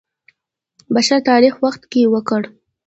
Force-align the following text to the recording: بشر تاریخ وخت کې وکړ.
بشر 0.93 1.19
تاریخ 1.29 1.53
وخت 1.63 1.81
کې 1.91 2.01
وکړ. 2.13 2.41